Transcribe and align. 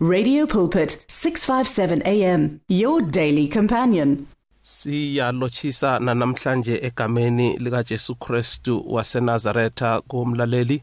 Radio 0.00 0.46
Pulpit 0.46 1.04
657 1.08 2.02
AM 2.06 2.60
your 2.68 3.02
daily 3.02 3.48
companion. 3.48 4.26
siyalochisa 4.62 5.98
na 5.98 6.14
namhlanje 6.14 6.78
egameni 6.82 7.58
likaJesu 7.58 8.14
Kristu 8.14 8.84
waseNazaretha 8.94 10.00
kumlaleli 10.00 10.82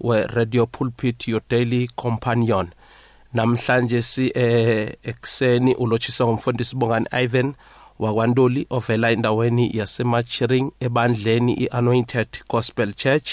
we-radio 0.00 0.66
pulpit 0.66 1.28
your 1.28 1.42
daily 1.50 1.88
companion 1.96 2.68
namhlanje 3.34 4.02
si 4.02 4.32
eh, 4.34 4.92
ekseni 5.02 5.74
ulochiswa 5.74 6.26
ngumfundisi 6.26 6.76
bongani 6.76 7.06
Ivan 7.22 7.54
wakwantoli 7.98 8.66
ovela 8.70 9.10
endaweni 9.10 9.70
yasemachiring 9.76 10.70
ebandleni 10.80 11.52
i-anointed 11.54 12.28
gospel 12.48 12.92
church 12.92 13.30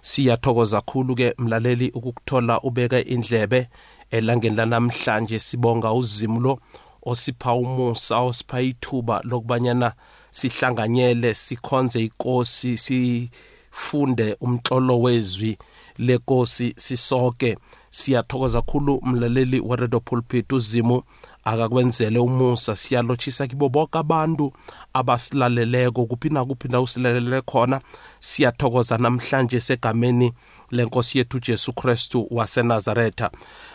siyathokoza 0.00 0.76
kakhulu 0.80 1.14
ke 1.14 1.34
mlaleli 1.38 1.90
ukukuthola 1.90 2.60
ubeke 2.60 3.00
indlebe 3.00 3.68
elangeni 4.10 4.56
lanamhlanje 4.56 5.38
sibonga 5.38 5.92
uzimulo 5.92 6.58
osipha 7.02 7.54
umusa 7.54 8.18
osipha 8.18 8.60
ithuba 8.60 9.20
lokubanyana 9.24 9.92
sihlanganyele 10.30 11.34
sikhonze 11.34 12.00
inkosi 12.02 12.76
sifunde 12.76 14.36
umhlolo 14.40 15.00
wezwi 15.00 15.58
lenkosi 15.98 16.74
sisoke. 16.76 17.58
Siyathokoza 17.90 18.62
kakhulu 18.62 19.00
mlaleli 19.02 19.60
weredo 19.60 20.00
pulpit 20.00 20.52
uzimu 20.52 21.02
akakwenzele 21.44 22.18
umusa 22.18 22.76
siyalochisa 22.76 23.46
kibo 23.46 23.68
bonke 23.68 23.98
abantu 23.98 24.52
abasilaleleko 24.92 26.06
kuphi 26.06 26.28
nakuphi 26.28 26.68
na 26.68 26.80
usilalele 26.80 27.40
khona 27.40 27.80
siyathokoza 28.20 28.98
namhlanje 28.98 29.60
segameni 29.60 30.32
lenkosi 30.70 31.18
yethu 31.18 31.40
Jesu 31.40 31.72
Kristu 31.72 32.26
waseNazaretha. 32.30 33.30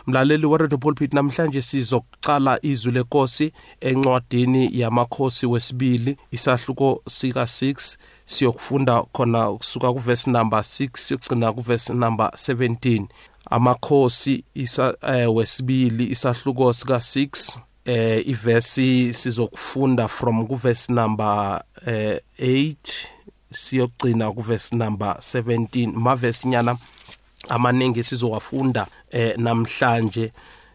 Mlaleli 0.08 0.46
weRadio 0.46 0.78
Pulpit 0.78 1.14
namhlanje 1.14 1.62
sizokuqala 1.62 2.60
izwi 2.62 2.92
lenkosi 2.92 3.52
encwadini 3.82 4.80
yamakhosi 4.80 5.46
wesibili 5.46 6.18
isahluko 6.32 7.04
sika 7.10 7.42
6 7.42 7.98
siyokufunda 8.26 9.04
khona 9.04 9.52
kusuka 9.52 9.94
kuverse 9.94 10.32
number 10.32 10.60
6 10.60 10.90
siyogcina 10.94 11.54
kuverse 11.54 11.94
number 11.94 12.26
17 12.28 13.08
amakhosi 13.50 14.44
isa 14.56 14.94
eh, 15.08 15.36
wesibili 15.36 16.06
isahluko 16.12 16.74
sika 16.74 16.96
6 16.96 17.60
eh 17.86 18.28
ivesi 18.28 19.14
sizokufunda 19.14 20.08
from 20.08 20.48
kuverse 20.48 20.94
number 20.94 21.62
eh, 21.88 22.20
8 22.40 22.76
siyogcina 23.52 24.32
kuverse 24.32 24.76
number 24.76 25.08
17 25.20 25.92
mavesi 25.94 26.48
nyana 26.48 26.78
amaningi 27.50 28.04
sizowafunda 28.04 28.88
eh 29.12 29.38
namhlanje. 29.38 30.32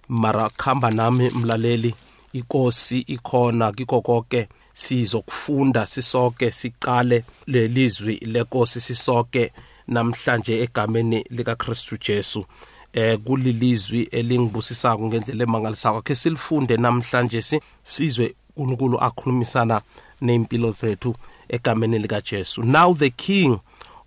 Mara 0.08 0.50
khamba 0.56 0.90
nami 0.90 1.30
mlaleli 1.30 1.94
inkosi 2.32 2.98
ikhona 2.98 3.72
kiko 3.72 4.00
konke 4.00 4.48
sizokufunda 4.72 5.86
sisoke 5.86 6.50
siqale 6.50 7.24
lelizwi 7.46 8.16
lenkosi 8.16 8.80
sisoke. 8.80 9.52
Namhlanje 9.88 10.62
egameni 10.62 11.24
lika 11.30 11.56
Kristu 11.56 11.96
Jesu. 11.96 12.44
Eh 12.92 13.18
kulilizwi 13.18 14.08
elingibusisako 14.12 15.06
ngendlela 15.06 15.42
emangalisako. 15.42 16.02
Ke 16.02 16.14
silifunde 16.14 16.76
namhlanje 16.76 17.42
sizwe 17.82 18.34
uNkulunkulu 18.56 19.00
akhulumisana 19.00 19.80
neimpilo 20.20 20.72
zethu 20.72 21.14
egameni 21.48 21.98
lika 21.98 22.20
Jesu 22.20 22.62
now 22.62 22.94
the 22.94 23.10
king 23.10 23.60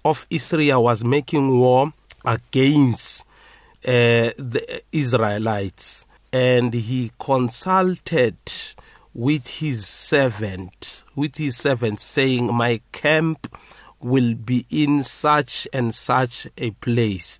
of 0.03 0.25
Israel 0.30 0.83
was 0.83 1.03
making 1.03 1.59
war 1.59 1.94
against 2.25 3.25
uh, 3.86 4.31
the 4.38 4.83
Israelites 4.92 6.05
and 6.33 6.73
he 6.73 7.11
consulted 7.20 8.38
with 9.14 9.48
his 9.48 9.86
servant 9.88 11.03
with 11.16 11.38
his 11.38 11.58
servant 11.58 12.00
saying 12.00 12.53
my 12.53 12.80
camp 12.92 13.48
will 14.02 14.33
be 14.33 14.66
in 14.70 15.04
such 15.04 15.67
and 15.73 15.94
such 15.94 16.48
a 16.58 16.72
place. 16.72 17.39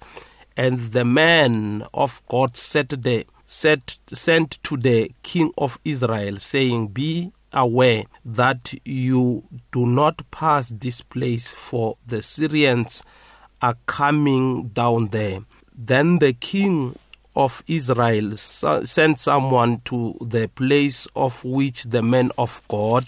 And 0.56 0.80
the 0.80 1.06
man 1.06 1.84
of 1.94 2.22
God 2.28 2.58
said 2.58 2.90
the 2.90 3.26
said 3.46 3.82
sent 4.08 4.62
to 4.64 4.76
the 4.76 5.12
king 5.24 5.52
of 5.58 5.80
Israel 5.86 6.38
saying 6.38 6.88
be 6.90 7.32
aware 7.54 8.04
that 8.26 8.74
you 8.84 9.44
do 9.72 9.86
not 9.86 10.30
pass 10.32 10.70
this 10.70 11.02
place 11.02 11.50
for 11.50 11.98
the 12.06 12.22
Syrians 12.22 13.02
are 13.62 13.76
coming 13.86 14.68
down 14.70 15.08
there. 15.08 15.40
Then 15.74 16.20
the 16.20 16.34
king 16.34 16.98
of 17.36 17.64
Israel 17.68 18.36
sent 18.36 19.20
someone 19.20 19.80
to 19.86 20.18
the 20.20 20.50
place 20.50 21.08
of 21.16 21.44
which 21.46 21.84
the 21.84 22.02
man 22.02 22.32
of 22.38 22.62
God 22.68 23.06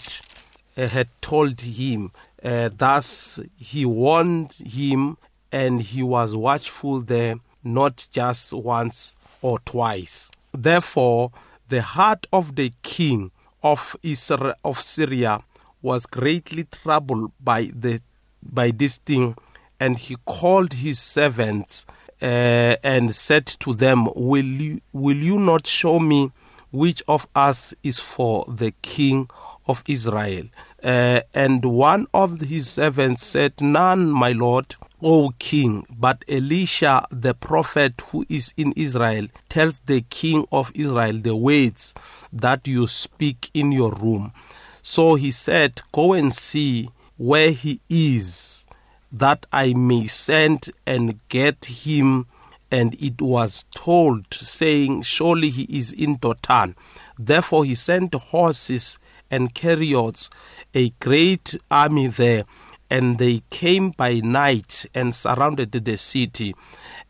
had 0.76 1.08
told 1.20 1.60
him 1.60 2.10
uh, 2.42 2.70
thus 2.76 3.40
he 3.58 3.84
warned 3.84 4.52
him 4.54 5.16
and 5.52 5.82
he 5.82 6.02
was 6.02 6.34
watchful 6.34 7.00
there 7.00 7.36
not 7.62 8.08
just 8.12 8.52
once 8.52 9.14
or 9.42 9.58
twice. 9.60 10.30
Therefore, 10.52 11.32
the 11.68 11.82
heart 11.82 12.26
of 12.32 12.56
the 12.56 12.72
king 12.82 13.30
of 13.62 13.96
Israel 14.02 14.54
of 14.64 14.78
Syria 14.78 15.40
was 15.82 16.06
greatly 16.06 16.64
troubled 16.64 17.32
by 17.40 17.70
the 17.74 18.00
by 18.42 18.70
this 18.70 18.98
thing, 18.98 19.36
and 19.78 19.98
he 19.98 20.16
called 20.24 20.72
his 20.72 20.98
servants 20.98 21.86
uh, 22.22 22.76
and 22.82 23.14
said 23.14 23.46
to 23.46 23.74
them, 23.74 24.08
"Will 24.16 24.44
you 24.44 24.80
will 24.92 25.16
you 25.16 25.38
not 25.38 25.66
show 25.66 26.00
me 26.00 26.32
which 26.70 27.02
of 27.08 27.26
us 27.34 27.74
is 27.82 28.00
for 28.00 28.44
the 28.48 28.72
king 28.82 29.28
of 29.66 29.82
Israel?" 29.86 30.44
Uh, 30.82 31.20
and 31.34 31.64
one 31.64 32.06
of 32.14 32.40
his 32.40 32.68
servants 32.68 33.24
said, 33.24 33.60
"None, 33.60 34.10
my 34.10 34.32
lord." 34.32 34.76
O 35.02 35.30
king, 35.38 35.86
but 35.98 36.26
Elisha 36.28 37.06
the 37.10 37.32
prophet 37.32 38.02
who 38.10 38.26
is 38.28 38.52
in 38.58 38.74
Israel 38.76 39.28
tells 39.48 39.80
the 39.80 40.02
king 40.02 40.44
of 40.52 40.70
Israel 40.74 41.18
the 41.18 41.34
words 41.34 41.94
that 42.30 42.68
you 42.68 42.86
speak 42.86 43.50
in 43.54 43.72
your 43.72 43.92
room. 43.94 44.30
So 44.82 45.14
he 45.14 45.30
said, 45.30 45.80
Go 45.92 46.12
and 46.12 46.32
see 46.34 46.90
where 47.16 47.50
he 47.50 47.80
is, 47.88 48.66
that 49.12 49.46
I 49.52 49.72
may 49.72 50.06
send 50.06 50.70
and 50.86 51.18
get 51.28 51.64
him. 51.64 52.26
And 52.70 52.94
it 53.02 53.20
was 53.20 53.64
told, 53.74 54.32
saying, 54.32 55.02
Surely 55.02 55.50
he 55.50 55.64
is 55.64 55.92
in 55.92 56.18
Dotan. 56.18 56.74
Therefore 57.18 57.64
he 57.64 57.74
sent 57.74 58.14
horses 58.14 58.98
and 59.30 59.54
chariots, 59.54 60.30
a 60.74 60.90
great 61.00 61.56
army 61.70 62.06
there 62.06 62.44
and 62.90 63.18
they 63.18 63.42
came 63.50 63.90
by 63.90 64.20
night 64.20 64.84
and 64.94 65.14
surrounded 65.14 65.72
the 65.72 65.96
city. 65.96 66.54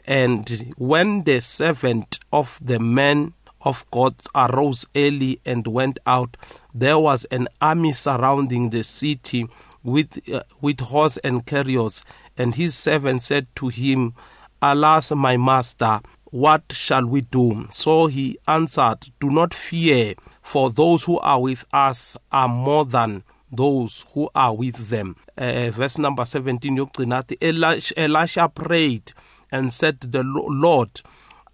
And 0.06 0.72
when 0.76 1.24
the 1.24 1.40
servant 1.40 2.20
of 2.32 2.60
the 2.62 2.78
man 2.78 3.32
of 3.62 3.84
God 3.90 4.14
arose 4.34 4.86
early 4.94 5.40
and 5.46 5.66
went 5.66 5.98
out, 6.06 6.36
there 6.74 6.98
was 6.98 7.24
an 7.26 7.48
army 7.62 7.92
surrounding 7.92 8.70
the 8.70 8.84
city 8.84 9.48
with, 9.82 10.20
uh, 10.32 10.42
with 10.60 10.80
horse 10.80 11.16
and 11.18 11.46
chariots. 11.46 12.04
And 12.36 12.54
his 12.54 12.74
servant 12.74 13.22
said 13.22 13.46
to 13.56 13.68
him, 13.68 14.14
Alas, 14.62 15.10
my 15.12 15.36
master, 15.36 16.00
what 16.26 16.62
shall 16.70 17.06
we 17.06 17.22
do? 17.22 17.66
So 17.70 18.06
he 18.06 18.38
answered, 18.46 19.10
Do 19.18 19.30
not 19.30 19.54
fear, 19.54 20.14
for 20.42 20.70
those 20.70 21.04
who 21.04 21.18
are 21.20 21.40
with 21.40 21.64
us 21.72 22.16
are 22.30 22.48
more 22.48 22.84
than 22.84 23.24
those 23.50 24.04
who 24.12 24.28
are 24.34 24.54
with 24.54 24.88
them. 24.88 25.16
Uh, 25.36 25.70
verse 25.70 25.98
number 25.98 26.24
17 26.24 26.76
yokugcina 26.76 27.24
Elisha, 27.40 27.98
Elisha 27.98 28.48
prayed 28.48 29.12
and 29.50 29.72
said 29.72 30.00
to 30.02 30.06
the 30.06 30.22
Lord, 30.22 31.00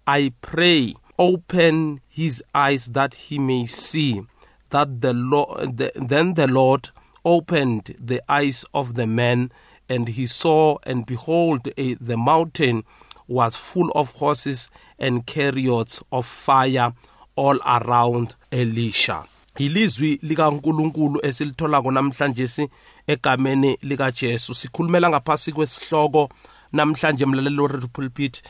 I 0.05 0.33
pray, 0.41 0.93
open 1.17 2.01
his 2.07 2.43
eyes 2.53 2.87
that 2.87 3.13
he 3.15 3.39
may 3.39 3.65
see. 3.65 4.21
That 4.69 5.01
the 5.01 5.13
Lord, 5.13 5.77
the, 5.77 5.91
then 5.95 6.33
the 6.33 6.47
Lord 6.47 6.89
opened 7.23 7.95
the 8.01 8.21
eyes 8.29 8.63
of 8.73 8.95
the 8.95 9.07
man, 9.07 9.51
and 9.89 10.07
he 10.09 10.27
saw, 10.27 10.77
and 10.83 11.05
behold, 11.05 11.69
a, 11.77 11.93
the 11.95 12.17
mountain 12.17 12.83
was 13.27 13.55
full 13.55 13.91
of 13.91 14.11
horses 14.11 14.69
and 14.99 15.25
chariots 15.27 16.03
of 16.11 16.25
fire 16.25 16.93
all 17.35 17.59
around 17.65 18.35
Elisha. 18.51 19.25
ilizwi 19.59 20.19
likaNkuluNkulu 20.21 21.25
esilitholako 21.25 21.91
namhlanje 21.91 22.47
si 22.47 22.69
egameni 23.07 23.77
likaJesu 23.81 24.55
sikhulumela 24.55 25.09
ngaphasi 25.09 25.51
kwesihloko 25.51 26.29
namhlanje 26.73 27.25
mlaleli 27.25 27.61
weRadio 27.61 27.87
Pulpit 27.87 28.43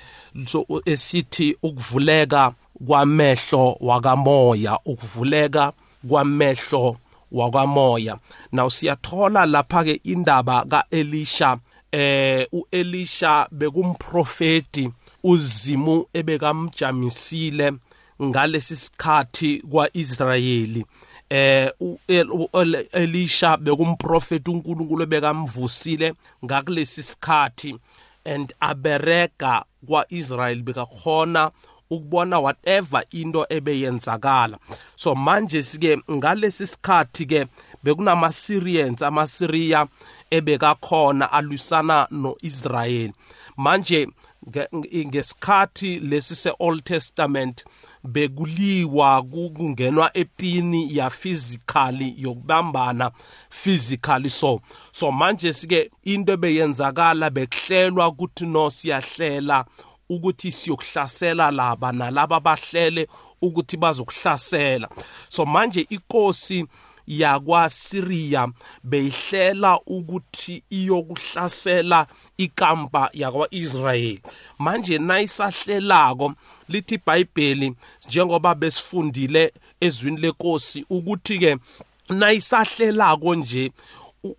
so 0.46 0.66
esithi 0.86 1.58
ukuvuleka 1.64 2.52
kwamehlo 2.88 3.78
wakamoya 3.80 4.80
ukuvuleka 4.86 5.74
kwamehlo 6.10 6.98
wakamoya 7.32 8.20
now 8.52 8.70
siyathola 8.70 9.46
lapha 9.46 9.84
ke 9.84 10.02
indaba 10.04 10.66
kaElisha 10.66 11.58
eh 11.92 12.48
uElisha 12.52 13.48
bekumprofeti 13.52 14.90
uzimu 15.24 16.06
ebekamjamisile 16.14 17.74
ngalesi 18.24 18.76
sikhathi 18.76 19.62
kwaIsrayeli. 19.72 20.86
Eh 21.30 21.72
Elisha 22.92 23.58
bekumprofeti 23.58 24.52
uNkulunkulu 24.52 25.06
bekamvusile 25.06 26.14
ngakulesi 26.46 27.04
sikhathi 27.04 27.76
and 28.26 28.54
aberega 28.60 29.64
kwaIsrael 29.88 30.64
bekakhona 30.64 31.52
ukubona 31.92 32.40
whatever 32.40 33.04
into 33.12 33.46
ebeyenzakala. 33.50 34.58
So 34.96 35.16
manje 35.16 35.64
sike 35.64 35.98
ngalesi 36.12 36.68
sikhathi 36.68 37.26
ke 37.26 37.48
bekunama 37.84 38.32
Syrians 38.34 39.02
ama 39.02 39.28
Syria 39.28 39.88
ebekakhona 40.32 41.32
alwisana 41.32 42.08
noIsrael 42.12 43.12
manje 43.58 44.08
ngesikhathi 44.76 46.00
lesi 46.00 46.36
se-old 46.36 46.84
testament 46.84 47.66
bekuliwa 48.04 49.24
kungenwa 49.24 50.18
epini 50.18 50.98
ya 50.98 51.10
physically 51.10 52.16
yokubambana 52.18 53.12
physically. 53.50 54.30
So 54.30 54.62
so 54.92 55.12
manje 55.12 55.54
sike 55.54 55.92
into 56.04 56.34
ebeyenzakala 56.34 57.30
bekuhlelwa 57.30 58.08
ukuthi 58.08 58.46
no 58.46 58.70
siyahlela 58.70 59.66
ukuthi 60.10 60.52
siyokuhlasela 60.52 61.52
laba 61.52 61.92
nalaba 61.92 62.40
bahlele 62.40 63.08
ukuthi 63.42 63.78
bazokuhlasela. 63.78 64.90
So 65.30 65.46
manje 65.46 65.88
inkosi 65.90 66.66
yakwaSiriya 67.08 68.48
beyihlela 68.84 69.80
ukuthi 69.80 70.64
iyokuhlasela 70.70 72.08
ikampa 72.38 73.10
yakwaIsrayeli. 73.14 74.22
Manje 74.60 74.98
nayisahlelako 74.98 76.34
lithi 76.70 76.96
iBhayibheli 76.96 77.74
njengoba 78.08 78.56
besifundile 78.56 79.54
ezwini 79.80 80.22
lenkosi 80.22 80.86
ukuthi 80.90 81.40
ke 81.40 81.58
nayisahlelako 82.10 83.36
nje 83.36 83.72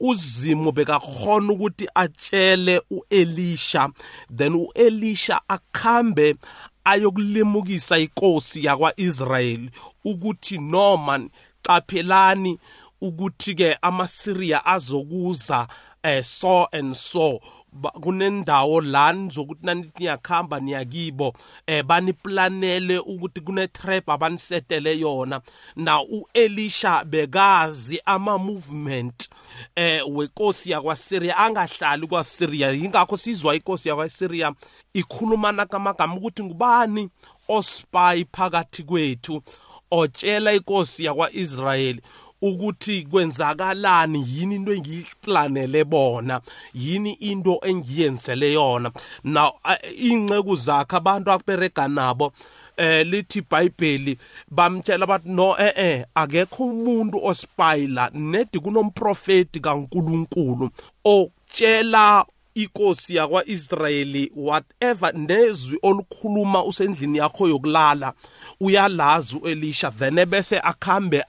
uzimo 0.00 0.72
bekakhona 0.72 1.52
ukuthi 1.52 1.88
atshele 1.94 2.82
uElisha 2.90 3.88
then 4.36 4.54
uElisha 4.54 5.40
akhambe 5.48 6.36
ayokulimukisa 6.84 7.98
inkosi 7.98 8.64
yakwaIsrayeli 8.64 9.70
ukuthi 10.04 10.58
noma 10.58 11.28
qaphelani 11.62 12.58
ukuthi 13.00 13.54
ke 13.54 13.78
amaSyria 13.82 14.66
azokuza 14.66 15.68
eh 16.02 16.22
so 16.22 16.68
and 16.72 16.94
so. 16.94 17.40
Kunendawo 18.00 18.80
la 18.80 19.12
nizokuthi 19.12 19.66
nanithi 19.66 19.92
niyakhamba 19.98 20.60
niyakibo. 20.60 21.34
Eh 21.66 21.84
baniplanele 21.84 22.98
ukuthi 22.98 23.40
kune 23.40 23.66
trap 23.66 24.08
abanisetele 24.08 24.98
yona. 24.98 25.40
Na 25.76 26.02
uElisha 26.02 27.04
bekazi 27.04 28.00
ama 28.04 28.38
movement 28.38 29.28
eh 29.76 30.02
wenkosi 30.08 30.70
yakwaSyria 30.70 31.36
angahlali 31.36 32.06
kwaSyria. 32.06 32.72
Ingakho 32.72 33.16
sizwa 33.16 33.54
inkosi 33.54 33.88
yakwaSyria 33.88 34.52
ikhulumana 34.94 35.66
kamagama 35.66 36.14
ukuthi 36.14 36.44
ngubani 36.44 37.08
ospy 37.48 38.24
phakathi 38.32 38.82
kwethu 38.82 39.42
otshela 39.90 40.52
inkosi 40.52 41.04
yakwaIsrayeli 41.04 42.02
ukuthi 42.42 43.02
kwenzakalani? 43.02 44.26
Yini 44.28 44.54
into 44.54 44.72
engiyiplanele 44.72 45.84
bona? 45.84 46.40
Yini 46.74 47.12
into 47.12 47.60
engiyenzele 47.62 48.52
yona? 48.52 48.90
Na 49.24 49.52
inceku 49.98 50.56
zakhe 50.56 50.96
abantu 50.96 51.30
aberega 51.30 51.88
nabo 51.88 52.32
eh 52.76 53.06
lithi 53.06 53.38
iBhayibheli 53.38 54.18
bamtshela 54.50 55.06
bathi 55.06 55.28
no 55.28 55.56
eh 55.58 55.72
eh 55.76 56.04
akekho 56.14 56.64
umuntu 56.64 57.24
ospayila 57.24 58.10
nedi 58.14 58.58
kunomprofeti 58.58 59.60
kaNkuluNkulu 59.60 60.70
otshela 61.04 62.24
inkosi 62.54 63.16
yakwaIsrayeli 63.16 64.32
whatever 64.36 65.14
nezwi 65.14 65.78
olukhuluma 65.82 66.64
usendlini 66.64 67.18
yakho 67.18 67.48
yokulala 67.48 68.12
uyalazi 68.60 69.36
uElisha. 69.36 69.90
Then 69.90 70.24
bese 70.26 70.60
akhambe 70.60 71.24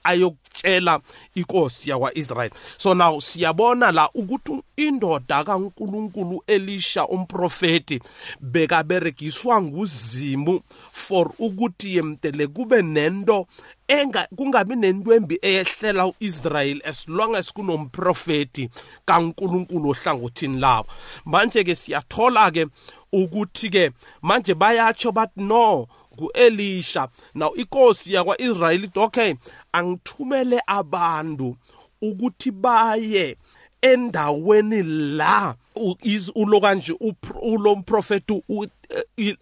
ayokutshela 0.63 0.99
inkosi 1.35 1.89
yakwaIsrayeli 1.89 2.55
so 2.77 2.93
now 2.93 3.21
siyabona 3.21 3.91
la 3.91 4.09
ukuthi 4.13 4.63
indoda 4.77 5.43
kaNkuluNkulu 5.43 6.43
Elisha 6.47 7.07
umprofeti 7.07 7.99
bekaberegiswa 8.41 9.61
nguzimu 9.61 10.61
for 10.91 11.31
ukuthi 11.39 11.95
yemtele 11.95 12.47
kube 12.47 12.81
nento 12.81 13.47
enga 13.87 14.27
kungabi 14.35 14.75
nentwembi 14.75 15.39
eyehlela 15.41 16.05
uIsrael 16.05 16.81
as 16.85 17.07
long 17.07 17.35
as 17.35 17.53
kunomprofeti 17.53 18.69
kaNkuluNkulu 19.05 19.89
ohlangothini 19.89 20.59
labo 20.59 20.89
manje 21.25 21.63
ke 21.63 21.75
siyathola 21.75 22.51
ke 22.51 22.67
ukuthi 23.11 23.69
ke 23.69 23.91
manje 24.21 24.53
bayatsho 24.53 25.11
bathi 25.11 25.41
no 25.41 25.87
nguElisha 26.19 27.07
now 27.35 27.55
inkosi 27.55 28.13
yakwaIsrael 28.13 28.89
okay 28.95 29.33
angithumele 29.71 30.59
abantu 30.67 31.55
ukuthi 32.01 32.51
baye 32.51 33.37
endaweni 33.81 34.83
la 35.17 35.55
ulo 36.35 36.59
kanje 36.59 36.95
ulomprofeti 37.41 38.43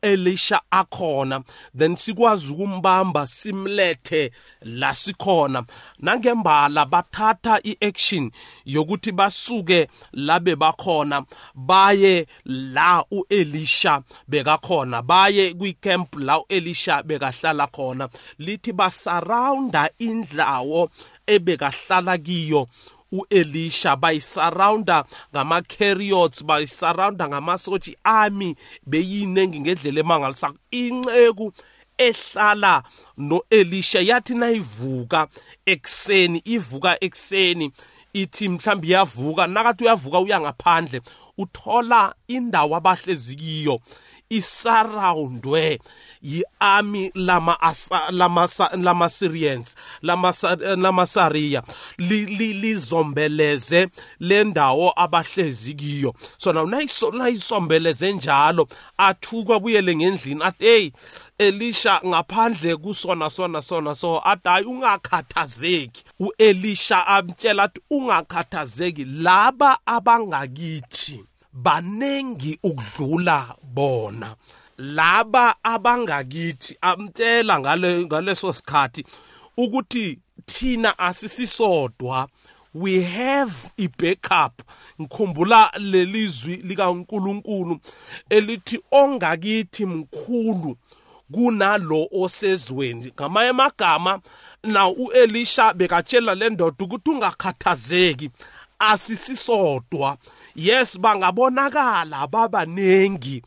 Elisha 0.01 0.61
akhona 0.71 1.43
then 1.73 1.95
sikwazi 1.95 2.51
ukumbamba 2.51 3.27
simlethe 3.27 4.31
la 4.61 4.93
sikhona. 4.93 5.65
Nangembala 5.99 6.85
bathatha 6.85 7.59
iaction 7.63 8.31
yokuthi 8.65 9.11
basuke 9.11 9.87
labe 10.13 10.55
bakhona 10.55 11.25
baye 11.55 12.27
la 12.45 13.05
uElisha 13.11 14.01
bekakhona 14.27 15.01
baye 15.01 15.53
kwicamp 15.53 16.15
la 16.15 16.39
uElisha 16.39 17.03
bekahlala 17.03 17.67
khona. 17.67 18.09
Lithi 18.39 18.73
basurrounda 18.73 19.89
indlawo 19.99 20.89
ebekahlala 21.27 22.17
kiyo 22.17 22.67
uElisha 23.11 23.95
bayisurrounda 23.95 25.05
ngama 25.33 25.61
chariots 25.61 26.43
bayisurrounda 26.43 27.27
ngamasoji 27.27 27.97
army 28.03 28.55
beyinengi 28.85 29.59
ngendlela 29.59 29.99
emangalisa 29.99 30.53
inceku 30.71 31.53
ehlala 31.97 32.83
noElisha 33.17 33.99
yathi 34.01 34.33
nayivuka 34.33 35.27
ekseni 35.65 36.41
ivuka 36.45 37.03
ekseni 37.03 37.71
ithi 38.13 38.49
mhlawumbe 38.49 38.87
iyavuka 38.87 39.47
nakathi 39.47 39.83
uyavuka 39.83 40.19
uya 40.19 40.41
ngaphandle 40.41 41.01
uthola 41.37 42.13
indawo 42.27 42.75
abahlezi 42.75 43.35
kiyo 43.35 43.81
isarroundwe 44.29 45.79
yi-army 46.21 47.11
lama 47.15 47.57
lama 48.11 48.47
lama 48.77 49.09
Syrians 49.09 49.75
lama 50.01 50.33
lama 50.77 51.07
Saria 51.07 51.63
lizombeleze 51.97 53.87
le 54.19 54.43
ndawo 54.43 54.93
abahlezi 54.95 55.73
kiyo. 55.73 56.13
So 56.37 56.51
now 56.53 56.65
nayisombeleze 57.11 58.13
njalo 58.13 58.67
athuka 58.97 59.59
buyele 59.59 59.95
ngendlini 59.95 60.43
athi 60.43 60.65
hey 60.65 60.91
Elisha 61.37 62.01
ngaphandle 62.07 62.75
kusona 62.75 63.29
sona 63.29 63.61
sona 63.61 63.95
so 63.95 64.21
athi 64.25 64.47
hayi 64.47 64.65
ungakhathazeki. 64.65 66.03
uElisha 66.19 67.07
amtshela 67.07 67.63
athi 67.63 67.81
ungakhathazeki 67.89 69.05
laba 69.05 69.79
abangakithi. 69.85 71.26
Banengi 71.63 72.59
ukudlula 72.63 73.55
bona. 73.63 74.35
Laba 74.77 75.55
abangakithi 75.63 76.77
amtshela 76.81 77.59
ngale 77.59 78.05
ngaleso 78.05 78.53
sikhathi 78.53 79.05
ukuthi 79.57 80.19
thina 80.45 80.99
asisisodwa. 80.99 82.27
We 82.73 83.01
have 83.01 83.71
i 83.77 83.87
backup. 83.87 84.61
Ngikhumbula 85.01 85.71
lelizwi 85.79 86.55
likaNkuluNkulu 86.55 87.79
elithi 88.29 88.79
ongakithi 88.91 89.85
mkhulu 89.85 90.77
kunalo 91.33 92.07
osezweni. 92.11 93.11
Ngamaye 93.15 93.49
amagama 93.49 94.19
na 94.63 94.87
uElisha 94.87 95.73
bekatshela 95.73 96.35
le 96.35 96.49
ndoda 96.49 96.85
ukuthi 96.85 97.09
ungakhathazeki. 97.09 98.29
Asisisodwa. 98.79 100.17
Yes 100.57 100.99
bangabonakala 100.99 102.27
babanengi 102.27 103.41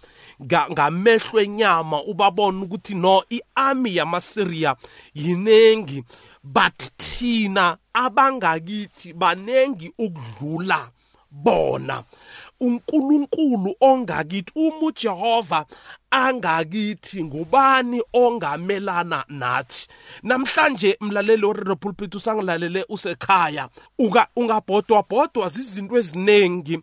ngamehlo 0.73 1.41
enyama 1.41 2.03
ubabona 2.03 2.63
ukuthi 2.65 2.95
no 2.95 3.23
iarmy 3.29 3.97
yamaSyria 3.97 4.77
yinengi. 5.15 6.05
But 6.43 6.91
thina 6.97 7.77
abangakithi 7.93 9.13
banengi 9.13 9.93
ukudlula 9.99 10.91
bona. 11.31 12.03
uNkulunkulu 12.61 13.77
ongakithi 13.81 14.53
uma 14.55 14.87
uJehova 14.87 15.67
angakithi 16.11 17.25
ngubani 17.25 18.03
ongamelana 18.13 19.25
nathi? 19.29 19.89
Namhlanje 20.23 20.97
mlaleli 21.01 21.47
weRadio 21.47 21.77
Pulpit 21.77 22.15
usangilalele 22.15 22.85
usekhaya. 22.89 23.69
Ungabhodwa 24.37 25.03
bhodwa 25.03 25.47
izinto 25.47 25.99
eziningi. 25.99 26.79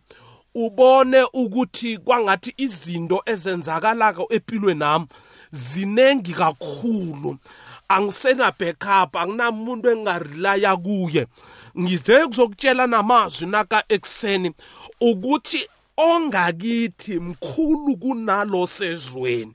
Ubone 0.54 1.22
ukuthi 1.32 1.98
kwangathi 1.98 2.54
izinto 2.56 3.22
ezenzakalaka 3.26 4.22
empilweni 4.30 4.78
nami 4.78 5.06
zinengi 5.50 6.32
kakhulu. 6.32 7.38
Angisena 7.88 8.52
backup 8.58 9.16
anginamuntu 9.16 9.90
engingarilaya 9.90 10.76
kuye. 10.76 11.26
Ngize 11.78 12.26
kuzokutshela 12.26 12.86
namazwi 12.86 13.46
naka 13.48 13.84
ekseni 13.88 14.52
ukuthi 15.00 15.68
ongakithi 15.98 17.20
mkhulu 17.20 17.96
kunalo 17.96 18.66
sezweni. 18.66 19.52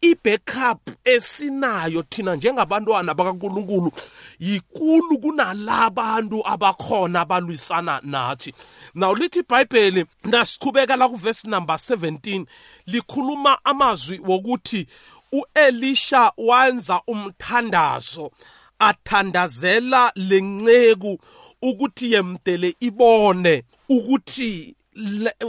Ibackup 0.00 0.80
esinayo 1.04 2.02
thina 2.02 2.36
njengabantwana 2.36 3.14
bakaNkuluNkulu 3.14 3.92
yikulu 4.38 5.18
kunalabantu 5.18 6.46
abakhona 6.46 7.20
abalwisana 7.20 8.00
nathi. 8.04 8.54
Now 8.94 9.14
lithi 9.14 9.38
iBhayibheli 9.38 10.04
nasikhubeka 10.24 10.96
la 10.96 11.08
kuverse 11.08 11.48
number 11.48 11.76
17 11.76 12.46
likhuluma 12.86 13.64
amazwi 13.64 14.20
wokuthi 14.24 14.86
uElisha 15.32 16.32
wanza 16.36 17.00
umthandazo 17.06 18.30
athandazela 18.78 20.12
lenceku 20.14 21.18
ukuthi 21.62 22.12
yemdele 22.12 22.74
ibone 22.80 23.62
ukuthi 23.88 24.74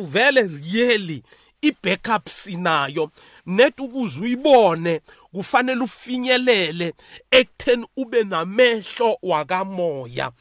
vele 0.03 0.41
really 0.73 1.23
i-backup 1.61 2.29
sinayo. 2.29 3.11
Net 3.47 3.79
ukuze 3.79 4.19
uyibone 4.19 5.01
kufanele 5.31 5.81
ufinyelele 5.81 6.93
ekutheni 7.31 7.85
ube 7.97 8.23
namehlo 8.23 9.17
wakamoya 9.21 10.31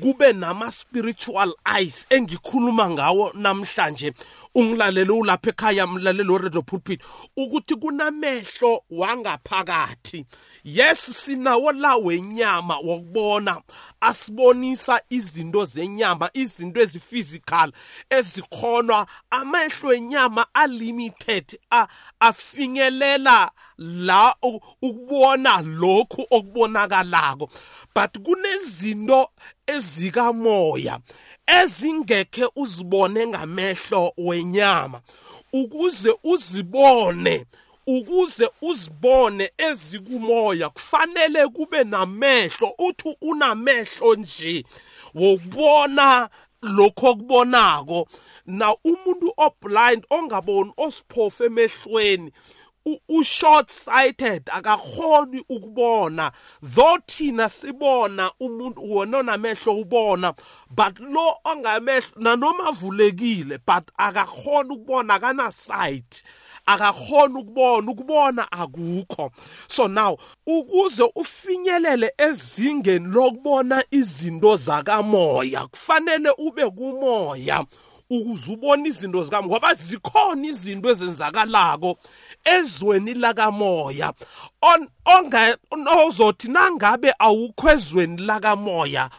kube 0.00 0.32
nama 0.32 0.72
spiritual 0.72 1.54
eyes 1.78 2.06
engikhuluma 2.10 2.90
ngawo 2.90 3.32
namhlanje. 3.34 4.12
Ungilalele 4.54 5.12
ulapha 5.12 5.50
ekhaya 5.50 5.86
mlalelo 5.86 6.38
radio 6.38 6.62
pulpit 6.62 7.02
ukuthi 7.36 7.74
kunamehlo 7.74 8.82
wangaphakathi. 8.90 10.24
Yes 10.64 11.24
sinawo 11.24 11.72
la 11.72 11.96
wenyama 11.96 12.78
wokubona 12.78 13.60
asibonisa 14.00 15.00
izinto 15.10 15.64
zenyama 15.64 16.30
izinto 16.34 16.80
eziphysical 16.80 17.72
ezikhonwa 18.10 19.06
amehlo 19.30 19.92
enyama 19.94 20.46
alimited 20.54 21.58
afinyelela 22.52 23.50
la 23.78 24.34
ukubona 24.82 25.62
lokhu 25.62 26.26
okubonakalako. 26.30 27.48
But 27.94 28.18
kunezinto 28.22 29.30
ezikamoya 29.66 30.98
ezingekhe 31.46 32.48
uzibone 32.56 33.26
ngamehlo 33.26 34.12
wenyama. 34.16 35.00
Ukuze 35.52 36.14
uzibone 36.24 37.46
ukuze 37.86 38.48
uzibone 38.60 39.50
ezikumoya 39.58 40.70
kufanele 40.70 41.48
kube 41.48 41.84
namehlo 41.84 42.74
uthi 42.78 43.16
unamehlo 43.20 44.14
nje 44.14 44.64
wokubona 45.14 46.28
lokho 46.62 47.10
okubonako. 47.10 48.08
Na 48.46 48.74
umuntu 48.84 49.32
oblind 49.36 50.04
ongaboni 50.10 50.72
osiphofu 50.76 51.44
emehlweni 51.44 52.32
u-short 53.08 53.70
sighted 53.70 54.44
akakhoni 54.46 55.44
ukubona. 55.48 56.32
Though 56.62 56.98
thina 57.06 57.48
sibona 57.48 58.30
umuntu 58.40 58.90
wona 58.90 59.18
onamehlo 59.18 59.80
ubona 59.80 60.34
but 60.70 61.00
lo 61.00 61.34
ongamehlo 61.44 62.16
nanoma 62.16 62.68
avulekile 62.68 63.58
but 63.66 63.90
akakhoni 63.98 64.70
ukubona 64.70 65.14
akana 65.14 65.52
sight 65.52 66.22
akakhona 66.66 67.38
ukubona 67.38 67.90
ukubona 67.90 68.52
akukho. 68.52 69.30
So 69.68 69.86
now 69.86 70.16
ukuze 70.46 71.02
ufinyelele 71.14 72.12
ezingeni 72.18 73.06
lokubona 73.06 73.84
izinto 73.90 74.56
zakamoya 74.56 75.66
kufanele 75.66 76.30
ube 76.38 76.70
kumoya. 76.70 77.64
Ukuze 78.10 78.52
ubone 78.52 78.88
izinto 78.88 79.24
zikami 79.24 79.48
ngoba 79.48 79.74
zikhona 79.74 80.46
izinto 80.46 80.90
ezenzakalako 80.90 81.96
ezweni 82.44 83.14
lakamoya. 83.14 84.12
Onga 85.04 85.56
ozothi 86.06 86.48
nangabe 86.48 87.12
awukho 87.18 87.70
ezweni 87.70 88.22
lakamoya 88.22 89.10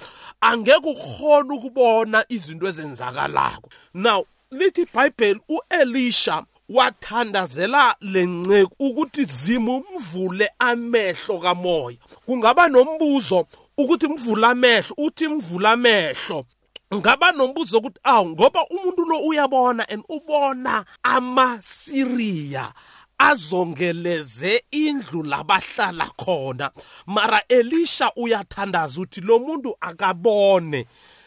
angeke 0.41 0.89
ukhona 0.89 1.53
ukubona 1.53 2.25
izinto 2.29 2.67
ezenzakalako. 2.67 3.69
Now 3.93 4.25
lithi 4.51 4.81
iBhayibheli 4.81 5.41
uElisha 5.49 6.43
wathandazela 6.69 7.95
lenceku 8.01 8.75
ukuthi 8.79 9.25
zimumvule 9.25 10.51
amehlo 10.59 11.37
kamoya. 11.39 11.97
Kungaba 12.25 12.67
nombuzo 12.67 13.45
ukuthi 13.77 14.07
mvula 14.07 14.49
amehlo 14.49 14.95
uthi 14.97 15.27
mvula 15.27 15.71
amehlo. 15.71 16.45
Ngaba 16.93 17.31
nombuzo 17.31 17.77
ukuthi 17.77 17.99
awu 18.03 18.29
ngoba 18.29 18.65
umuntu 18.69 19.05
lo 19.05 19.17
uyabona 19.19 19.89
and 19.89 20.03
ubona 20.09 20.85
amasiriya 21.03 22.73
azongeleze 23.17 24.63
indlu 24.71 25.23
labahlala 25.23 26.05
khona. 26.17 26.71
Mara 27.07 27.41
Elisha 27.49 28.11
uyathandaza 28.15 29.01
ukuthi 29.01 29.21
lo 29.21 29.39
muntu 29.39 29.75
akabone. 29.81 30.85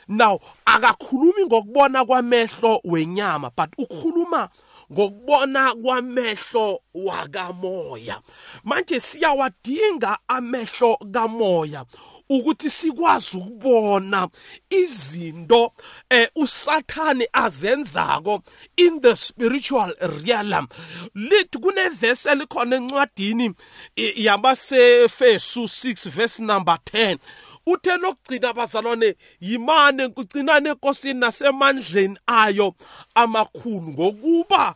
Now 0.08 0.40
akakhulumi 0.64 1.46
ngokubona 1.46 2.04
kwamehlo 2.04 2.80
wenyama 2.84 3.50
but 3.56 3.70
ukhuluma 3.78 4.48
ngokubona 4.92 5.74
kwamehlo 5.74 6.80
wakamoya. 6.94 8.20
Manje 8.64 9.00
siyawadinga 9.00 10.18
amehlo 10.28 10.98
kamoya 11.12 11.84
ukuthi 12.28 12.70
sikwazi 12.70 13.36
ukubona 13.36 14.28
izinto 14.70 15.72
eh 16.10 16.28
usathane 16.36 17.28
azenzako 17.32 18.42
in 18.76 19.00
the 19.00 19.16
spiritual 19.16 19.94
realm. 20.00 20.66
Lithi 21.14 21.58
kuneverse 21.58 22.30
elikhona 22.30 22.76
encwadini 22.76 23.54
yabasefesu 23.96 25.62
6 25.62 26.10
verse 26.10 26.42
number 26.42 26.78
10 26.92 27.18
uthe 27.66 27.96
lokugcina 27.96 28.48
abazalwane 28.48 29.16
yimane 29.40 30.08
kugcinane 30.08 30.68
enkosini 30.70 31.20
nasemandleni 31.20 32.18
ayo 32.26 32.74
amakhulu 33.14 33.88
ngokuba 33.92 34.74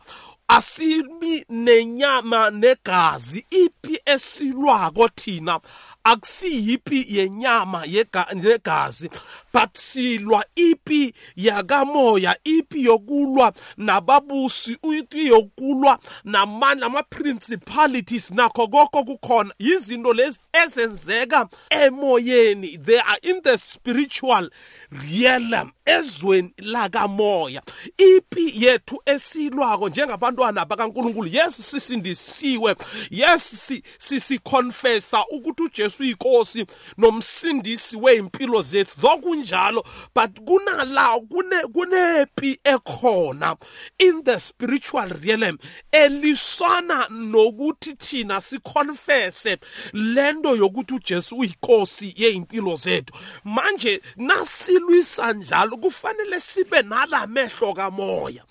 asimi 0.51 1.45
nenyama 1.49 2.49
negazi 2.49 3.45
ipi 3.49 3.99
esilwako 4.05 5.07
thina. 5.07 5.59
Akusiyipi 6.03 7.05
yenyama 7.09 7.83
yegazi 7.85 9.09
but 9.53 9.77
silwa 9.77 10.45
ipi 10.55 11.13
yakamoya 11.35 12.37
ipi 12.43 12.83
yokulwa 12.83 13.53
nababusi 13.77 14.77
ipi 14.97 15.27
yokulwa 15.27 15.99
namandla 16.23 16.85
ama-principalities 16.85 18.31
nakho 18.31 18.67
konke 18.67 19.03
kukhona. 19.03 19.53
Yizinto 19.59 20.13
lezi 20.13 20.39
ezenzeka 20.53 21.49
emoyeni. 21.69 22.77
They 22.77 22.99
are 22.99 23.19
in 23.21 23.41
the 23.41 23.57
spiritual 23.57 24.49
realm. 24.91 25.71
Ezweni 25.99 26.53
lakamoya. 26.57 27.61
Ipi 27.97 28.53
yethu 28.65 29.01
esilwako 29.05 29.89
njengabantwana 29.89 30.65
bakaNkuluNkulu? 30.65 31.29
Yes 31.33 31.71
sisindisiwe. 31.71 32.75
Yes 33.09 33.73
sikonfessa 34.19 35.25
ukuthi 35.31 35.63
uJesu 35.63 36.03
uyinkosi 36.03 36.65
nomsindisi 36.97 37.97
weimpilo 37.97 38.61
zethu. 38.61 39.01
Zokunjalo 39.01 39.83
but 40.15 40.39
kunala 40.45 41.19
kune 41.29 41.61
kunepi 41.73 42.59
ekhona 42.63 43.57
in 43.99 44.23
the 44.23 44.39
spiritual 44.39 45.09
realm 45.09 45.57
eliswana 45.91 47.07
nokuthi 47.09 47.93
thina 47.93 48.41
sikonfesse 48.41 49.57
lento 49.93 50.55
yokuthi 50.55 50.93
uJesu 50.93 51.35
uyinkosi 51.35 52.13
yeimpilo 52.17 52.75
zethu. 52.75 53.13
Manje 53.43 54.01
nasilwisa 54.17 55.33
njalo 55.33 55.77
kufanele 55.81 56.39
sibe 56.39 56.81
nalamehlo 56.81 57.73
kamoya. 57.73 58.43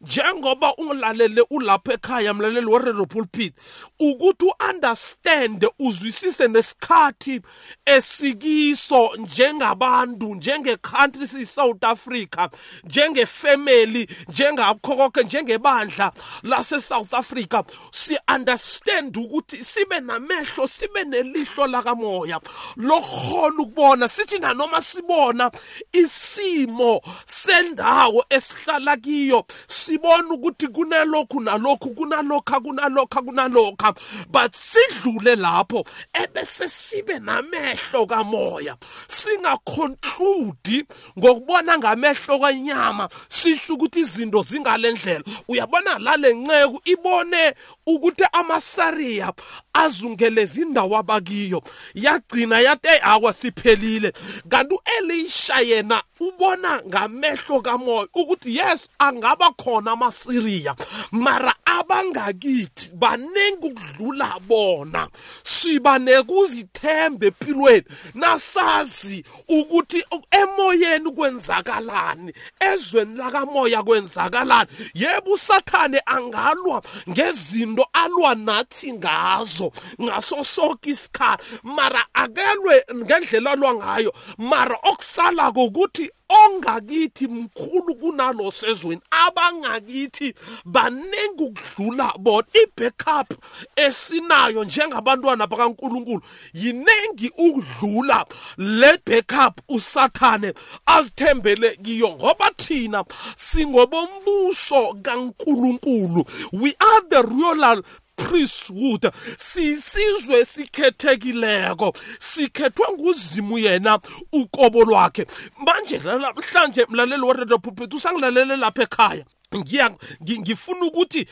Njengoba 0.00 0.74
ungilalele 0.76 1.44
ulapha 1.50 1.92
ekhaya 1.92 2.34
mlaleli 2.34 2.66
we-radio 2.66 3.06
pulpit 3.06 3.54
ukuthi 3.98 4.44
u-understand 4.44 5.66
uzwisise 5.78 6.48
nesikhathi 6.48 7.40
esikiso 7.86 9.10
njengabantu 9.16 10.34
njenge-country 10.34 11.26
siyi-south 11.26 11.84
africa 11.84 12.48
njengefamily 12.84 14.08
njengakho 14.28 14.96
konke 14.96 15.22
njengebandla 15.22 16.12
lase-south 16.42 17.14
africa. 17.14 17.62
Si-understand 17.90 19.16
ukuthi 19.16 19.64
sibe 19.64 20.00
namehlo 20.00 20.68
sibe 20.68 21.04
nelihlo 21.04 21.66
lakamoya. 21.66 22.40
Lokhona 22.76 23.62
ukubona 23.62 24.08
sithi 24.08 24.38
nanoma 24.38 24.80
sibona 24.80 25.50
isimo 25.92 27.00
sendawo 27.26 28.24
esihlala 28.30 28.96
kiyo 28.96 29.46
sibona 29.90 30.34
ukuthi 30.34 30.68
kunalokhu 30.68 31.40
nalokhu 31.40 31.94
kunalokha 31.94 32.60
kunalokha 32.60 33.22
kunalokha. 33.22 33.94
But 34.30 34.52
sidlule 34.52 35.36
lapho 35.36 35.84
ebese 36.12 36.68
sibe 36.68 37.18
namehlo 37.18 38.06
kamoya. 38.06 38.76
Singaconclude 39.08 40.84
ngokubona 41.18 41.78
ngamehlo 41.78 42.38
kwenyama 42.38 43.08
sisho 43.28 43.74
ukuthi 43.74 44.00
izinto 44.00 44.42
zingalendlela 44.42 45.24
uyabona 45.48 45.98
la 45.98 46.16
lenceku 46.16 46.80
ibone 46.84 47.54
ukuthi 47.86 48.24
amasariya 48.32 49.32
azungeleza 49.72 50.62
indawo 50.62 50.96
abakiyo. 50.96 51.62
Yagcina 51.94 52.60
yathi 52.60 52.88
akwa 53.02 53.32
siphelile. 53.32 54.12
Kanti 54.48 54.74
uElisha 54.74 55.60
yena 55.60 56.02
ubona 56.20 56.82
ngamehlo 56.86 57.60
kamoya 57.60 58.06
ukuthi 58.14 58.56
yes 58.56 58.88
angaba 58.98 59.50
khona. 59.50 59.79
Amasiriya 59.88 60.74
mara 61.12 61.54
abangakithi 61.64 62.90
baningi 62.94 63.66
ukudlula 63.66 64.40
bona. 64.48 65.08
Siba 65.42 65.98
nekuzithemba 65.98 67.26
empilweni 67.26 67.84
nasazi 68.14 69.24
ukuthi 69.48 70.04
emoyeni 70.30 71.10
kwenzakalani 71.10 72.32
ezweni 72.60 73.16
lakamoya 73.16 73.82
kwenzakalani. 73.82 74.70
Yebo 74.94 75.32
usathane 75.32 76.00
angalwa 76.06 76.82
ngezinto 77.08 77.86
alwa 77.92 78.34
nathi 78.34 78.92
ngazo 78.92 79.72
ngaso 80.02 80.44
sonke 80.44 80.90
isikhathi. 80.90 81.44
Mara 81.62 82.06
akelwe 82.14 82.84
ngendlela 82.94 83.50
alwa 83.50 83.74
ngayo 83.74 84.12
mara 84.38 84.78
okusala 84.82 85.50
ukuthi 85.50 86.10
ongakithi 86.30 87.26
mkhulu 87.28 87.94
kunalo 87.94 88.50
sezweni 88.50 89.02
abangakithi 89.10 90.34
baningi 90.64 91.44
ukudlula 91.44 92.14
bona 92.18 92.46
i-backup 92.62 93.28
esinayo 93.76 94.64
njengabantwana 94.64 95.46
bakaNkuluNkulu 95.46 96.22
yiningi 96.54 97.30
ukudlula. 97.38 98.26
Le 98.56 98.98
backup 99.06 99.60
usathane 99.68 100.54
azithembele 100.86 101.76
kiyo 101.76 102.08
ngoba 102.08 102.50
thina 102.56 103.04
singobombuso 103.36 104.94
kaNkuluNkulu. 105.02 106.24
We 106.52 106.74
are 106.80 107.02
the 107.08 107.22
royal 107.22 107.82
priesthood 108.24 109.12
sisizwe 109.38 110.44
sikhethekileko. 110.44 111.92
Sikhethwe 112.18 112.86
nguzimu 112.92 113.58
yena 113.58 113.98
uqobo 114.32 114.82
lwakhe. 114.84 115.26
Manje 115.58 115.98
namhlanje 115.98 116.86
mlaleli 116.88 117.22
weredio 117.22 117.58
pulpit 117.58 117.94
usangilalele 117.94 118.56
lapha 118.56 118.82
ekhaya. 118.82 119.24
Ngiya 119.56 119.90
ngifuna 120.38 120.86
ukuthi 120.86 121.26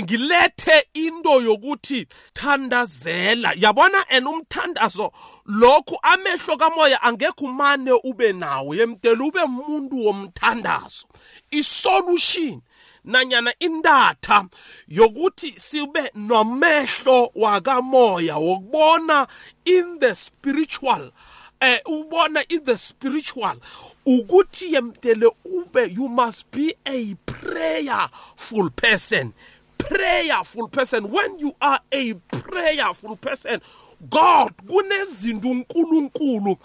ngilethe 0.00 0.86
into 0.94 1.40
yokuthi 1.40 2.06
thandazela. 2.34 3.52
Yabona 3.56 4.04
and 4.10 4.26
umthandazo? 4.26 5.12
Lokhu 5.46 5.98
amehlo 6.02 6.56
kamoya 6.56 7.02
angekho 7.02 7.44
umane 7.44 7.92
ube 7.92 8.32
nawo 8.32 8.74
yemdela 8.74 9.24
ube 9.24 9.40
umuntu 9.40 9.96
womthandazo. 9.96 11.06
Isolution 11.50 12.62
nanyana 13.04 13.52
indatha 13.58 14.44
yokuthi 14.88 15.54
sibe 15.56 16.10
nomehlo 16.14 17.30
wakamoya 17.34 18.36
wokubona 18.36 19.26
in 19.64 19.98
the 19.98 20.14
spiritual 20.14 21.10
eh 21.60 21.80
ubona 21.86 22.44
in 22.48 22.64
the 22.64 22.78
spiritual 22.78 23.56
ukuthi 24.06 24.72
yemtele 24.74 25.30
ube 25.44 25.86
you 25.94 26.08
must 26.08 26.50
be 26.50 26.74
a 26.86 27.14
prayerful 27.26 28.70
person. 28.70 29.34
Prayerful 29.78 30.68
person. 30.68 31.10
When 31.10 31.38
you 31.38 31.54
are 31.60 31.80
a 31.92 32.14
prayerful 32.14 33.16
person 33.16 33.60
god 34.10 34.52
kunezinto 34.66 35.50
uNkulunkulu 35.50 36.56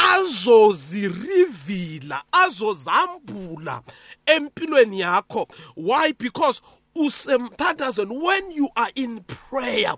azozirivila 0.00 2.22
azozambula 2.32 3.82
empilweni 4.26 5.00
yakho. 5.00 5.48
Why? 5.76 6.12
Because 6.18 6.62
usemthandazweni 6.96 8.22
when 8.22 8.52
you 8.52 8.68
are 8.76 8.90
in 8.94 9.20
prayer 9.20 9.94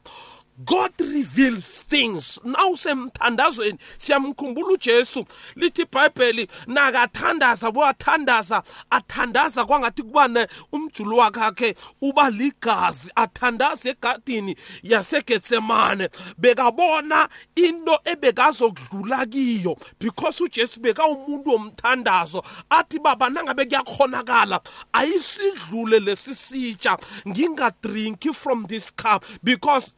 God 0.65 0.93
reveals 1.01 1.83
things. 1.83 2.39
Now 2.45 2.75
semthandazweni 2.75 3.79
siyamkhumbula 3.99 4.69
uJesu. 4.75 5.25
Lithi 5.57 5.83
iBhayibheli 5.83 6.49
nakathandaza 6.67 7.71
boyathandaza 7.71 8.63
athandaza 8.91 9.65
kwangathi 9.65 10.03
kubane 10.03 10.47
umjulu 10.73 11.17
wakhe 11.17 11.75
uba 12.01 12.31
ligazi 12.31 13.11
athandaza 13.17 13.91
egadini 13.91 14.57
yaseGetsemane 14.83 16.09
bekabona 16.39 17.29
into 17.57 17.99
ebekazokudlula 18.05 19.27
kiyo 19.27 19.77
because 19.99 20.45
uJesu 20.45 20.81
beka 20.81 21.07
umuntu 21.07 21.51
womthandazo. 21.51 22.43
Athi 22.71 22.99
baba 22.99 23.31
nangabe 23.31 23.65
kuyakhonakala 23.65 24.61
ayisidlule 24.93 25.99
lesisitsha 26.01 26.99
ngingadrinki 27.29 28.35
from 28.35 28.67
this 28.67 28.91
cup 28.91 29.25
because 29.43 29.95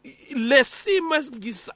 lesimo 0.49 1.15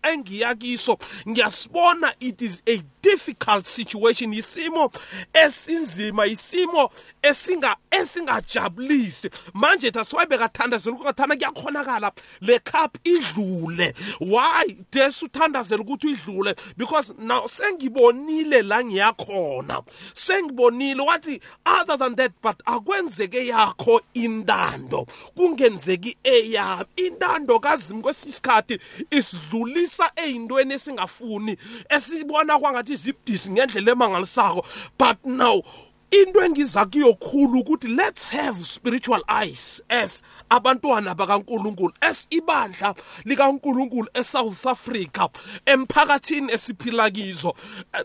engiya 0.03 0.55
kiso 0.55 0.99
ngiyasibona 1.27 2.13
it 2.21 2.43
is 2.43 2.63
a 2.67 2.83
difficult 3.03 3.67
situation 3.67 4.33
isimo 4.33 4.91
esinzima 5.33 6.27
isimo 6.27 6.91
esinga 7.23 7.77
esingajabulisi. 7.91 9.31
Manje 9.55 9.93
that's 9.93 10.13
why 10.13 10.25
bekathandazela 10.25 10.97
ukuthanda 10.97 11.37
kuyakhonakala 11.37 12.13
le 12.41 12.59
cup 12.59 12.99
idlule. 13.05 13.95
Why 14.21 14.77
des 14.91 15.23
uthandazela 15.23 15.83
ukuthi 15.83 16.15
idlule? 16.15 16.55
Because 16.77 17.15
now 17.19 17.47
sengibonile 17.47 18.63
la 18.63 18.83
ngiyakhona. 18.83 19.85
Sengibonile 20.15 21.07
wathi 21.07 21.41
other 21.67 21.97
than 21.97 22.15
that 22.17 22.33
but 22.43 22.59
akwenzeke 22.67 23.47
yakho 23.47 24.01
intando. 24.15 25.07
Kungenzeki 25.37 26.17
eyami. 26.25 26.85
Intando 26.97 27.61
kazimu 27.61 28.03
kwesisikhathi 28.63 28.79
isidlulisa 29.11 30.11
eyintweni 30.17 30.75
esingafuni 30.75 31.57
esibona 31.89 32.59
kwangathi 32.59 32.93
izibudisi 32.93 33.51
ngendlela 33.51 33.93
emangalisako. 33.93 34.67
But 34.99 35.25
now 35.25 35.63
into 36.11 36.41
engiza 36.41 36.87
kuyokhulu 36.87 37.61
ukuthi 37.61 37.89
let's 37.89 38.31
have 38.31 38.57
spiritual 38.65 39.23
eyes 39.29 39.83
as 39.89 40.23
abantwana 40.51 41.15
bakaNkuluNkulu 41.15 41.93
as 42.01 42.27
ibandla 42.31 42.95
likaNkuluNkulu 43.25 44.09
eSouth 44.15 44.67
Africa 44.67 45.29
emphakathini 45.67 46.53
esiphila 46.53 47.11
kizo. 47.11 47.55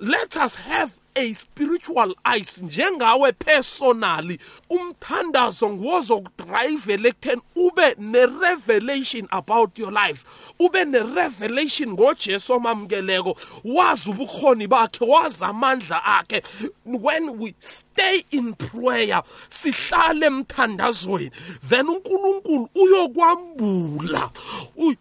Let 0.02 0.36
us 0.36 0.56
have 0.56 0.92
a 1.16 1.34
spiritual 1.34 2.14
eyes 2.26 2.62
njengawe 2.62 3.32
personally. 3.32 4.40
Umthandazo 4.70 5.70
ngozokudrive 5.70 6.94
ekutheni 6.94 7.42
ube 7.56 7.96
ne-revelation 7.98 9.28
about 9.32 9.78
your 9.80 9.92
life. 9.92 10.26
Ube 10.60 10.86
ne-revelation 10.86 11.92
ngojesu 11.92 12.54
omamkeleko. 12.54 13.38
Wazi 13.64 14.10
ubukhoni 14.10 14.68
bakhe 14.68 15.06
wazi 15.06 15.44
amandla 15.44 16.04
akhe. 16.04 16.42
When 16.86 17.38
we 17.40 17.56
stay 17.60 18.24
in 18.32 18.54
prayer 18.56 19.22
sihlale 19.50 20.26
emthandazweni. 20.26 21.32
Then 21.70 21.88
unkulunkulu 21.88 22.70
uyokwambula. 22.76 24.32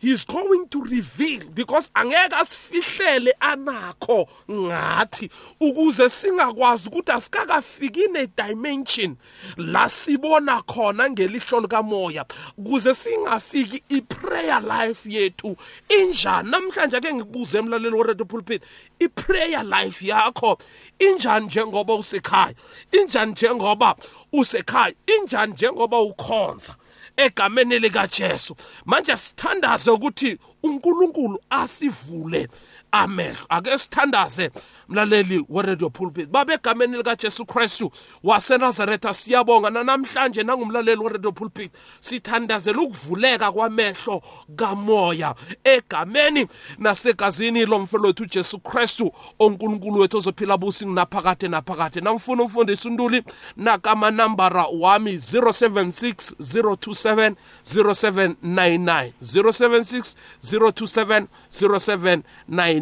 He's 0.00 0.24
going 0.24 0.66
to 0.68 0.84
reveal 0.84 1.44
because 1.54 1.90
angeke 1.94 2.34
asifihlele 2.34 3.32
anakho 3.40 4.28
ngathi 4.50 5.30
ukuze 5.60 6.01
kuze 6.02 6.08
singakwazi 6.08 6.88
ukuthi 6.88 7.12
asikakafiki 7.12 8.08
ne 8.12 8.26
dimension 8.26 9.16
la 9.56 9.88
sibona 9.88 10.62
khona 10.62 11.10
ngelihlo 11.10 11.60
likamoya 11.60 12.24
kuze 12.64 12.94
singafiki 12.94 13.82
i-prayer 13.88 14.62
life 14.62 15.10
yethu. 15.10 15.56
Injani? 15.88 16.50
Namhlanje 16.50 16.96
ake 16.96 17.12
ngikubuze 17.12 17.58
emlaleli 17.58 17.96
weredio 17.96 18.26
pulpit 18.26 18.62
i-prayer 18.98 19.64
life 19.64 20.06
yakho 20.06 20.58
injani 20.98 21.46
njengoba 21.46 21.94
usekhaya? 21.94 22.54
Injani 22.92 23.32
njengoba 23.32 23.94
usekhaya? 24.32 24.94
Injani 25.06 25.52
njengoba 25.52 26.00
ukhonza 26.00 26.74
egameni 27.16 27.78
likaJesu? 27.78 28.56
Manje 28.84 29.16
sithandaze 29.16 29.90
ukuthi 29.90 30.38
uNkulunkulu 30.62 31.38
asivule 31.50 32.48
amehlo 32.92 33.46
ake 33.48 33.78
sithandaze 33.78 34.50
mlaleli 34.88 35.44
weRadio 35.48 35.90
Pulpit 35.90 36.28
babe 36.28 36.52
egameni 36.54 36.96
lika 36.96 37.16
Jesu 37.16 37.46
Christu 37.46 37.90
waseNazaretha 38.22 39.14
siyabonga. 39.14 39.70
Namhlanje 39.70 40.42
nangumlaleli 40.42 41.00
weRadio 41.00 41.32
Pulpit 41.32 41.72
sithandazela 42.00 42.78
ukuvuleka 42.82 43.52
kwamehlo 43.52 44.22
kamoya. 44.56 45.34
Egameni 45.64 46.46
nasegazini 46.78 47.66
lomfelothu 47.66 48.26
Jesu 48.26 48.58
Christu 48.58 49.12
oNkulunkulu 49.38 50.00
wethu 50.00 50.16
ozophila 50.18 50.56
busi 50.58 50.86
naphakade 50.86 51.48
naphakade. 51.48 52.00
Namfuna 52.00 52.42
umfundisi 52.42 52.88
uNtuli 52.88 53.22
nakama 53.56 54.10
nambara 54.10 54.66
wami 54.80 55.14
076 55.16 56.32
027 56.40 57.34
0799 57.64 59.12
076 59.22 60.14
027 60.44 61.26
0799 61.52 62.81